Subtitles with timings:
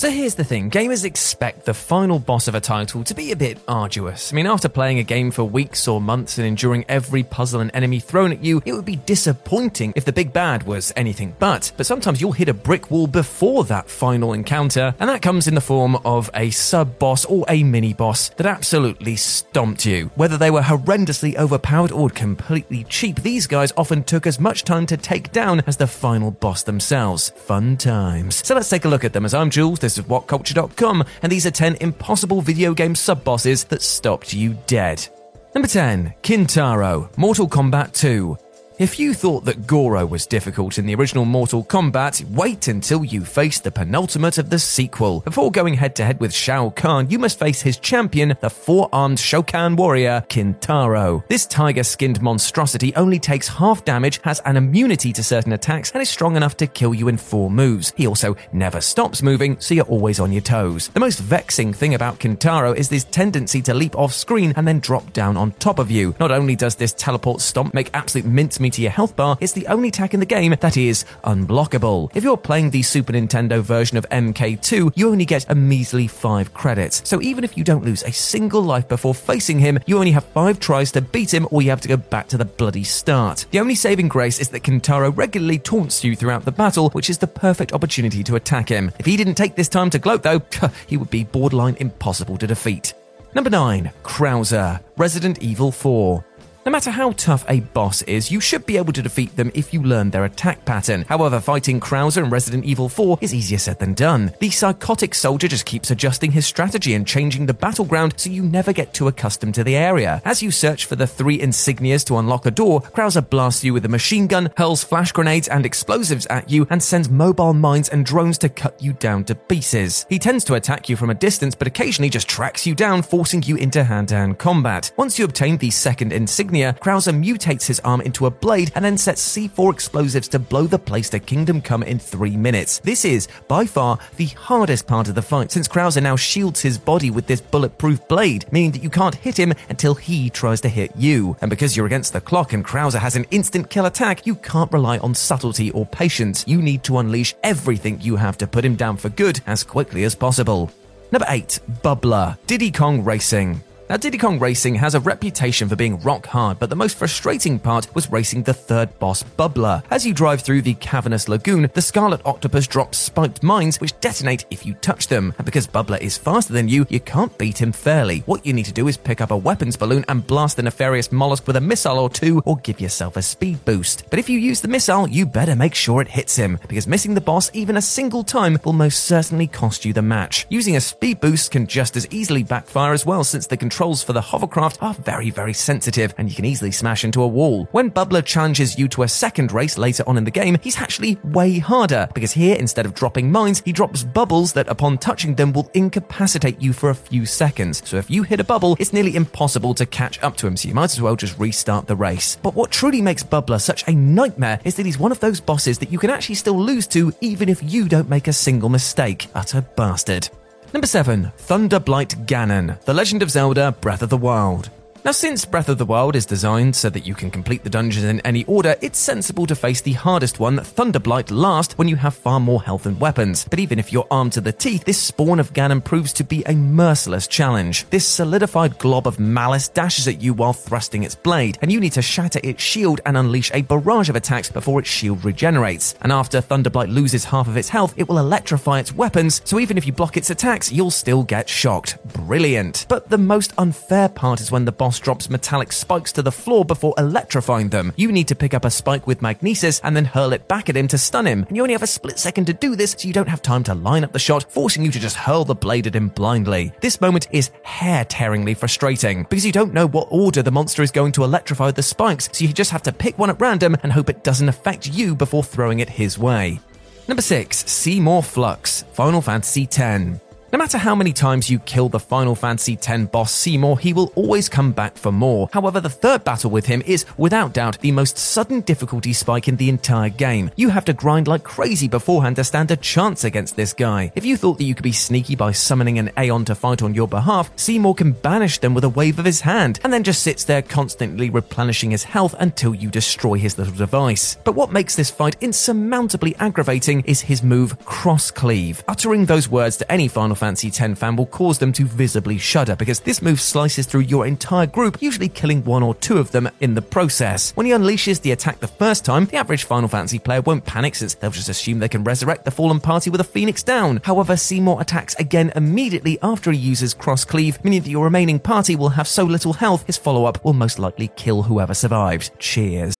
[0.00, 3.36] So here's the thing gamers expect the final boss of a title to be a
[3.36, 4.32] bit arduous.
[4.32, 7.70] I mean, after playing a game for weeks or months and enduring every puzzle and
[7.74, 11.72] enemy thrown at you, it would be disappointing if the big bad was anything but.
[11.76, 15.54] But sometimes you'll hit a brick wall before that final encounter, and that comes in
[15.54, 20.10] the form of a sub boss or a mini boss that absolutely stomped you.
[20.14, 24.86] Whether they were horrendously overpowered or completely cheap, these guys often took as much time
[24.86, 27.28] to take down as the final boss themselves.
[27.36, 28.46] Fun times.
[28.46, 29.89] So let's take a look at them as I'm Jules.
[29.98, 35.06] Is WhatCulture.com, and these are 10 impossible video game sub bosses that stopped you dead.
[35.54, 38.36] Number 10, Kintaro, Mortal Kombat 2.
[38.80, 43.26] If you thought that Goro was difficult in the original Mortal Kombat, wait until you
[43.26, 45.20] face the penultimate of the sequel.
[45.20, 48.88] Before going head to head with Shao Kahn, you must face his champion, the four
[48.90, 51.22] armed Shokan warrior, Kintaro.
[51.28, 56.00] This tiger skinned monstrosity only takes half damage, has an immunity to certain attacks, and
[56.00, 57.92] is strong enough to kill you in four moves.
[57.98, 60.88] He also never stops moving, so you're always on your toes.
[60.88, 64.80] The most vexing thing about Kintaro is this tendency to leap off screen and then
[64.80, 66.14] drop down on top of you.
[66.18, 69.66] Not only does this teleport stomp make absolute mincemeat to your health bar, it's the
[69.66, 72.10] only attack in the game that is unblockable.
[72.14, 76.54] If you're playing the Super Nintendo version of MK2, you only get a measly 5
[76.54, 77.02] credits.
[77.08, 80.24] So even if you don't lose a single life before facing him, you only have
[80.24, 83.46] 5 tries to beat him or you have to go back to the bloody start.
[83.50, 87.18] The only saving grace is that Kintaro regularly taunts you throughout the battle, which is
[87.18, 88.92] the perfect opportunity to attack him.
[88.98, 90.42] If he didn't take this time to gloat though,
[90.86, 92.94] he would be borderline impossible to defeat.
[93.34, 96.24] Number 9, Krauser, Resident Evil 4.
[96.66, 99.72] No matter how tough a boss is, you should be able to defeat them if
[99.72, 101.06] you learn their attack pattern.
[101.08, 104.34] However, fighting Krauser in Resident Evil 4 is easier said than done.
[104.40, 108.74] The psychotic soldier just keeps adjusting his strategy and changing the battleground so you never
[108.74, 110.20] get too accustomed to the area.
[110.22, 113.86] As you search for the three insignias to unlock a door, Krauser blasts you with
[113.86, 118.04] a machine gun, hurls flash grenades and explosives at you, and sends mobile mines and
[118.04, 120.04] drones to cut you down to pieces.
[120.10, 123.42] He tends to attack you from a distance, but occasionally just tracks you down, forcing
[123.44, 124.92] you into hand-to-hand combat.
[124.98, 128.98] Once you obtain the second insignia, Krauser mutates his arm into a blade and then
[128.98, 132.78] sets C4 explosives to blow the place to Kingdom Come in three minutes.
[132.80, 136.78] This is, by far, the hardest part of the fight, since Krauser now shields his
[136.78, 140.68] body with this bulletproof blade, meaning that you can't hit him until he tries to
[140.68, 141.36] hit you.
[141.40, 144.72] And because you're against the clock and Krauser has an instant kill attack, you can't
[144.72, 146.44] rely on subtlety or patience.
[146.46, 150.04] You need to unleash everything you have to put him down for good as quickly
[150.04, 150.70] as possible.
[151.12, 151.60] Number 8.
[151.82, 153.62] Bubbler, Diddy Kong Racing.
[153.90, 157.58] Now, Diddy Kong Racing has a reputation for being rock hard, but the most frustrating
[157.58, 159.82] part was racing the third boss, Bubbler.
[159.90, 164.44] As you drive through the cavernous lagoon, the Scarlet Octopus drops spiked mines which detonate
[164.48, 165.34] if you touch them.
[165.38, 168.20] And because Bubbler is faster than you, you can't beat him fairly.
[168.26, 171.10] What you need to do is pick up a weapons balloon and blast the nefarious
[171.10, 174.08] mollusk with a missile or two, or give yourself a speed boost.
[174.08, 177.14] But if you use the missile, you better make sure it hits him, because missing
[177.14, 180.46] the boss even a single time will most certainly cost you the match.
[180.48, 184.12] Using a speed boost can just as easily backfire as well, since the controls for
[184.12, 187.66] the hovercraft are very, very sensitive and you can easily smash into a wall.
[187.72, 191.18] When Bubbler challenges you to a second race later on in the game, he's actually
[191.24, 195.54] way harder because here, instead of dropping mines, he drops bubbles that upon touching them
[195.54, 197.80] will incapacitate you for a few seconds.
[197.88, 200.68] So if you hit a bubble, it's nearly impossible to catch up to him, so
[200.68, 202.36] you might as well just restart the race.
[202.42, 205.78] But what truly makes Bubbler such a nightmare is that he's one of those bosses
[205.78, 209.28] that you can actually still lose to even if you don't make a single mistake.
[209.34, 210.28] Utter bastard.
[210.72, 211.32] Number 7.
[211.36, 214.70] Thunderblight Ganon, The Legend of Zelda Breath of the Wild.
[215.02, 218.04] Now, since Breath of the Wild is designed so that you can complete the dungeons
[218.04, 222.14] in any order, it's sensible to face the hardest one, Thunderblight, last when you have
[222.14, 223.46] far more health and weapons.
[223.48, 226.42] But even if you're armed to the teeth, this spawn of Ganon proves to be
[226.44, 227.88] a merciless challenge.
[227.88, 231.92] This solidified glob of malice dashes at you while thrusting its blade, and you need
[231.92, 235.94] to shatter its shield and unleash a barrage of attacks before its shield regenerates.
[236.02, 239.78] And after Thunderblight loses half of its health, it will electrify its weapons, so even
[239.78, 241.96] if you block its attacks, you'll still get shocked.
[242.12, 242.84] Brilliant.
[242.86, 246.64] But the most unfair part is when the boss drops metallic spikes to the floor
[246.64, 247.92] before electrifying them.
[247.96, 250.76] You need to pick up a spike with magnesis and then hurl it back at
[250.76, 251.44] him to stun him.
[251.44, 253.62] And you only have a split second to do this, so you don't have time
[253.64, 256.72] to line up the shot, forcing you to just hurl the blade at him blindly.
[256.80, 260.90] This moment is hair tearingly frustrating because you don't know what order the monster is
[260.90, 263.92] going to electrify the spikes, so you just have to pick one at random and
[263.92, 266.60] hope it doesn't affect you before throwing it his way.
[267.08, 270.20] Number 6, Seymour Flux, Final Fantasy X.
[270.52, 274.10] No matter how many times you kill the Final Fantasy X boss Seymour, he will
[274.16, 275.48] always come back for more.
[275.52, 279.54] However, the third battle with him is, without doubt, the most sudden difficulty spike in
[279.54, 280.50] the entire game.
[280.56, 284.10] You have to grind like crazy beforehand to stand a chance against this guy.
[284.16, 286.94] If you thought that you could be sneaky by summoning an Aeon to fight on
[286.94, 290.24] your behalf, Seymour can banish them with a wave of his hand, and then just
[290.24, 294.36] sits there constantly replenishing his health until you destroy his little device.
[294.42, 298.82] But what makes this fight insurmountably aggravating is his move Cross Cleave.
[298.88, 302.74] Uttering those words to any Final Fantasy X fan will cause them to visibly shudder
[302.74, 306.48] because this move slices through your entire group, usually killing one or two of them
[306.60, 307.52] in the process.
[307.52, 310.94] When he unleashes the attack the first time, the average Final Fantasy player won't panic
[310.94, 314.00] since they'll just assume they can resurrect the fallen party with a phoenix down.
[314.02, 318.74] However, Seymour attacks again immediately after he uses cross cleave, meaning that your remaining party
[318.76, 322.30] will have so little health, his follow up will most likely kill whoever survived.
[322.38, 322.99] Cheers.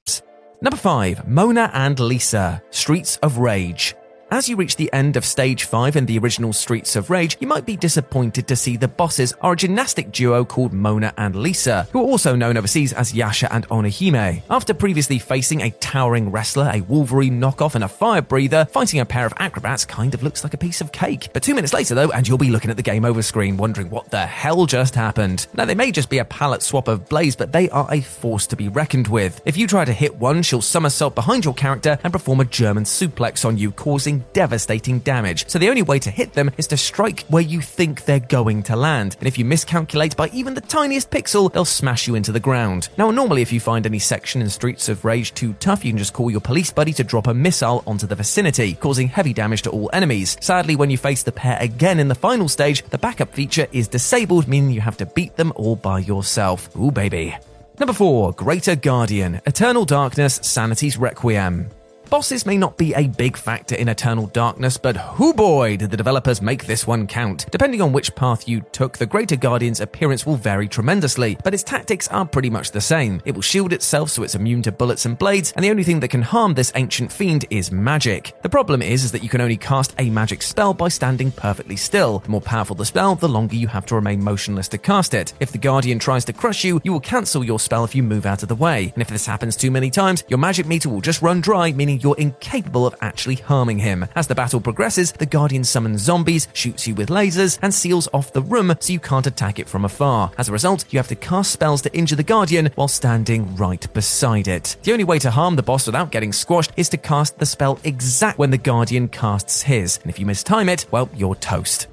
[0.63, 3.95] Number 5, Mona and Lisa, Streets of Rage.
[4.33, 7.47] As you reach the end of stage 5 in the original Streets of Rage, you
[7.47, 11.85] might be disappointed to see the bosses are a gymnastic duo called Mona and Lisa,
[11.91, 14.41] who are also known overseas as Yasha and Onihime.
[14.49, 19.05] After previously facing a towering wrestler, a Wolverine knockoff, and a fire breather, fighting a
[19.05, 21.27] pair of acrobats kind of looks like a piece of cake.
[21.33, 23.89] But two minutes later, though, and you'll be looking at the game over screen wondering
[23.89, 25.45] what the hell just happened.
[25.55, 28.47] Now, they may just be a palette swap of Blaze, but they are a force
[28.47, 29.41] to be reckoned with.
[29.43, 32.85] If you try to hit one, she'll somersault behind your character and perform a German
[32.85, 35.49] suplex on you, causing devastating damage.
[35.49, 38.63] So the only way to hit them is to strike where you think they're going
[38.63, 39.17] to land.
[39.19, 42.89] And if you miscalculate by even the tiniest pixel, they'll smash you into the ground.
[42.97, 45.97] Now, normally, if you find any section in Streets of Rage too tough, you can
[45.97, 49.63] just call your police buddy to drop a missile onto the vicinity, causing heavy damage
[49.63, 50.37] to all enemies.
[50.41, 53.87] Sadly, when you face the pair again in the final stage, the backup feature is
[53.87, 56.73] disabled, meaning you have to beat them all by yourself.
[56.77, 57.35] Ooh, baby.
[57.79, 61.69] Number 4 Greater Guardian Eternal Darkness Sanity's Requiem.
[62.11, 65.95] Bosses may not be a big factor in Eternal Darkness, but who boy did the
[65.95, 67.49] developers make this one count.
[67.51, 71.63] Depending on which path you took, the Greater Guardian's appearance will vary tremendously, but its
[71.63, 73.21] tactics are pretty much the same.
[73.23, 76.01] It will shield itself so it's immune to bullets and blades, and the only thing
[76.01, 78.33] that can harm this ancient fiend is magic.
[78.41, 81.77] The problem is, is that you can only cast a magic spell by standing perfectly
[81.77, 82.19] still.
[82.19, 85.33] The more powerful the spell, the longer you have to remain motionless to cast it.
[85.39, 88.25] If the Guardian tries to crush you, you will cancel your spell if you move
[88.25, 88.91] out of the way.
[88.95, 92.00] And if this happens too many times, your magic meter will just run dry, meaning
[92.01, 94.05] you're incapable of actually harming him.
[94.15, 98.33] As the battle progresses, the Guardian summons zombies, shoots you with lasers, and seals off
[98.33, 100.31] the room so you can't attack it from afar.
[100.37, 103.91] As a result, you have to cast spells to injure the Guardian while standing right
[103.93, 104.75] beside it.
[104.83, 107.79] The only way to harm the boss without getting squashed is to cast the spell
[107.83, 111.87] exact when the Guardian casts his, and if you mistime it, well, you're toast.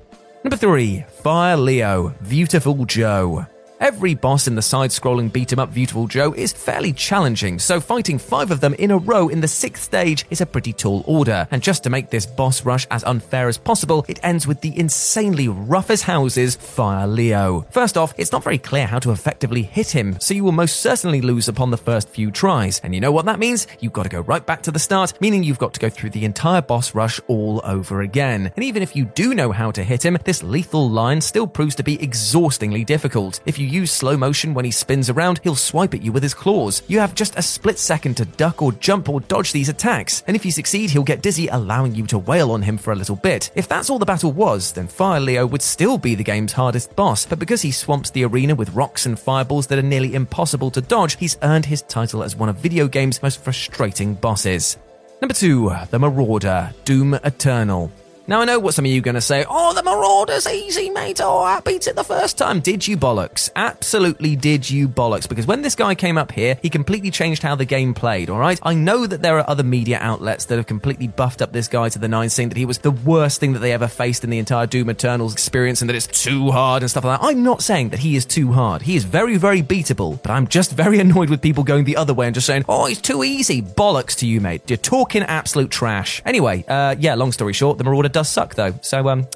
[0.44, 3.46] Number 3 Fire Leo, Beautiful Joe.
[3.80, 7.80] Every boss in the side scrolling beat 'em up Beautiful Joe is fairly challenging, so
[7.80, 11.04] fighting five of them in a row in the sixth stage is a pretty tall
[11.06, 11.46] order.
[11.52, 14.76] And just to make this boss rush as unfair as possible, it ends with the
[14.76, 17.66] insanely rough as houses Fire Leo.
[17.70, 20.80] First off, it's not very clear how to effectively hit him, so you will most
[20.80, 22.80] certainly lose upon the first few tries.
[22.82, 23.68] And you know what that means?
[23.78, 26.10] You've got to go right back to the start, meaning you've got to go through
[26.10, 28.50] the entire boss rush all over again.
[28.56, 31.76] And even if you do know how to hit him, this lethal line still proves
[31.76, 33.38] to be exhaustingly difficult.
[33.46, 36.34] If you use slow motion when he spins around, he'll swipe at you with his
[36.34, 36.82] claws.
[36.88, 40.34] You have just a split second to duck or jump or dodge these attacks, and
[40.34, 43.16] if you succeed, he'll get dizzy, allowing you to wail on him for a little
[43.16, 43.50] bit.
[43.54, 46.96] If that's all the battle was, then Fire Leo would still be the game's hardest
[46.96, 50.70] boss, but because he swamps the arena with rocks and fireballs that are nearly impossible
[50.72, 54.78] to dodge, he's earned his title as one of video games' most frustrating bosses.
[55.20, 57.92] Number 2, The Marauder, Doom Eternal.
[58.28, 59.46] Now I know what some of you are going to say.
[59.48, 61.18] Oh, the Marauder's easy, mate.
[61.22, 62.60] Oh, I beat it the first time.
[62.60, 63.48] Did you bollocks?
[63.56, 65.26] Absolutely did you bollocks?
[65.26, 68.38] Because when this guy came up here, he completely changed how the game played, all
[68.38, 68.60] right?
[68.62, 71.88] I know that there are other media outlets that have completely buffed up this guy
[71.88, 74.28] to the nines, saying that he was the worst thing that they ever faced in
[74.28, 77.26] the entire Doom Eternals experience and that it's too hard and stuff like that.
[77.26, 78.82] I'm not saying that he is too hard.
[78.82, 82.12] He is very, very beatable, but I'm just very annoyed with people going the other
[82.12, 83.62] way and just saying, oh, it's too easy.
[83.62, 84.68] Bollocks to you, mate.
[84.68, 86.20] You're talking absolute trash.
[86.26, 88.74] Anyway, uh, yeah, long story short, the Marauder does suck though.
[88.82, 89.28] So, um,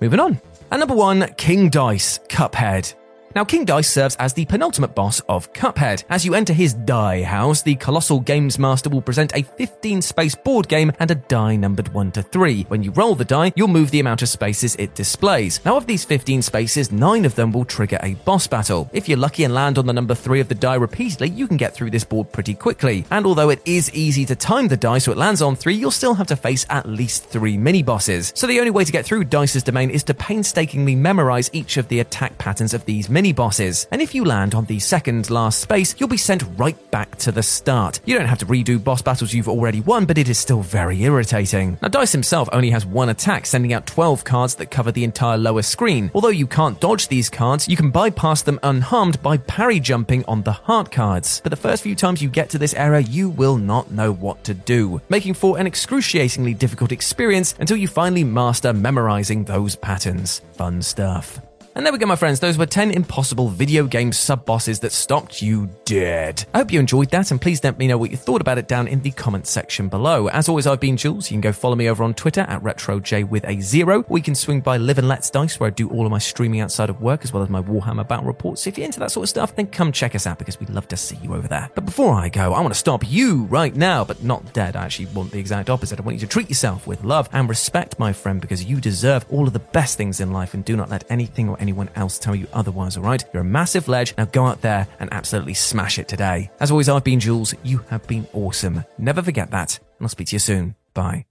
[0.00, 0.40] moving on.
[0.72, 2.92] And number one, King Dice, Cuphead.
[3.36, 6.04] Now, King Dice serves as the penultimate boss of Cuphead.
[6.08, 10.34] As you enter his die house, the colossal games master will present a 15 space
[10.34, 12.62] board game and a die numbered 1 to 3.
[12.68, 15.62] When you roll the die, you'll move the amount of spaces it displays.
[15.66, 18.88] Now, of these 15 spaces, 9 of them will trigger a boss battle.
[18.94, 21.58] If you're lucky and land on the number 3 of the die repeatedly, you can
[21.58, 23.04] get through this board pretty quickly.
[23.10, 25.90] And although it is easy to time the die so it lands on 3, you'll
[25.90, 28.32] still have to face at least 3 mini bosses.
[28.34, 31.88] So the only way to get through Dice's domain is to painstakingly memorize each of
[31.88, 33.86] the attack patterns of these mini bosses.
[33.90, 37.32] And if you land on the second last space, you'll be sent right back to
[37.32, 38.00] the start.
[38.04, 41.02] You don't have to redo boss battles you've already won, but it is still very
[41.02, 41.78] irritating.
[41.82, 45.38] Now, Dice himself only has one attack, sending out 12 cards that cover the entire
[45.38, 46.10] lower screen.
[46.14, 50.42] Although you can't dodge these cards, you can bypass them unharmed by parry jumping on
[50.42, 51.40] the heart cards.
[51.42, 54.44] But the first few times you get to this area, you will not know what
[54.44, 60.40] to do, making for an excruciatingly difficult experience until you finally master memorizing those patterns.
[60.52, 61.40] Fun stuff.
[61.76, 62.40] And there we go, my friends.
[62.40, 66.42] Those were 10 impossible video game sub bosses that stopped you dead.
[66.54, 68.66] I hope you enjoyed that, and please let me know what you thought about it
[68.66, 70.28] down in the comments section below.
[70.28, 71.30] As always, I've been Jules.
[71.30, 74.34] You can go follow me over on Twitter at RetroJ with a zero, you can
[74.34, 77.02] swing by Live and Let's Dice, where I do all of my streaming outside of
[77.02, 78.62] work, as well as my Warhammer battle reports.
[78.62, 80.70] So if you're into that sort of stuff, then come check us out because we'd
[80.70, 81.70] love to see you over there.
[81.74, 84.76] But before I go, I want to stop you right now, but not dead.
[84.76, 86.00] I actually want the exact opposite.
[86.00, 89.26] I want you to treat yourself with love and respect, my friend, because you deserve
[89.30, 92.18] all of the best things in life, and do not let anything or anyone else
[92.18, 93.24] tell you otherwise, alright?
[93.32, 94.14] You're a massive ledge.
[94.16, 96.50] Now go out there and absolutely smash it today.
[96.60, 97.54] As always, I've been Jules.
[97.62, 98.84] You have been awesome.
[98.98, 99.78] Never forget that.
[99.98, 100.74] And I'll speak to you soon.
[100.94, 101.26] Bye.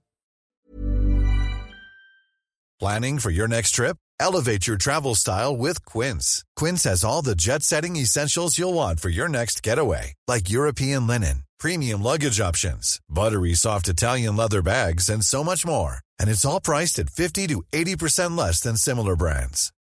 [2.78, 3.96] Planning for your next trip?
[4.20, 6.44] Elevate your travel style with Quince.
[6.56, 11.06] Quince has all the jet setting essentials you'll want for your next getaway, like European
[11.06, 16.00] linen, premium luggage options, buttery soft Italian leather bags, and so much more.
[16.20, 19.72] And it's all priced at 50 to 80% less than similar brands.